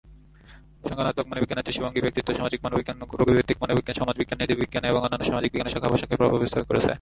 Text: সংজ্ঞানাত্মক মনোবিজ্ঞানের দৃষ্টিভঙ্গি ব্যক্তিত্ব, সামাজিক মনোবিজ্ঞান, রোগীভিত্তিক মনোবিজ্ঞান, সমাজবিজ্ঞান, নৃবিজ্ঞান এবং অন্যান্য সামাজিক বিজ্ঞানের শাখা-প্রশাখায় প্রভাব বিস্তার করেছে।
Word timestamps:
সংজ্ঞানাত্মক 0.87 1.25
মনোবিজ্ঞানের 1.29 1.65
দৃষ্টিভঙ্গি 1.67 2.01
ব্যক্তিত্ব, 2.05 2.29
সামাজিক 2.39 2.59
মনোবিজ্ঞান, 2.65 2.97
রোগীভিত্তিক 3.19 3.57
মনোবিজ্ঞান, 3.61 3.95
সমাজবিজ্ঞান, 3.99 4.37
নৃবিজ্ঞান 4.41 4.83
এবং 4.91 4.99
অন্যান্য 5.05 5.23
সামাজিক 5.29 5.51
বিজ্ঞানের 5.53 5.73
শাখা-প্রশাখায় 5.75 6.19
প্রভাব 6.19 6.37
বিস্তার 6.43 6.67
করেছে। 6.69 6.89